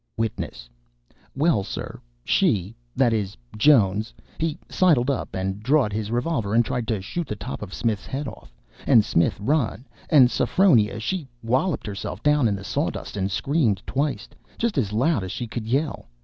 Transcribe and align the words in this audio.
WITNESS. 0.17 0.67
"Well, 1.35 1.63
sir, 1.63 2.01
she 2.25 2.73
that 2.95 3.13
is, 3.13 3.37
Jones 3.55 4.15
he 4.39 4.57
sidled 4.67 5.11
up 5.11 5.35
and 5.35 5.61
drawed 5.61 5.93
his 5.93 6.09
revolver 6.09 6.55
and 6.55 6.65
tried 6.65 6.87
to 6.87 7.03
shoot 7.03 7.27
the 7.27 7.35
top 7.35 7.61
of 7.61 7.71
Smith's 7.71 8.07
head 8.07 8.27
off, 8.27 8.51
and 8.87 9.05
Smith 9.05 9.39
run, 9.39 9.85
and 10.09 10.31
Sophronia 10.31 10.99
she 10.99 11.27
walloped 11.43 11.85
herself 11.85 12.23
down 12.23 12.47
in 12.47 12.55
the 12.55 12.63
saw 12.63 12.89
dust 12.89 13.15
and 13.15 13.29
screamed 13.29 13.83
twice, 13.85 14.27
just 14.57 14.75
as 14.75 14.91
loud 14.91 15.23
as 15.23 15.31
she 15.31 15.45
could 15.45 15.67
yell. 15.67 16.07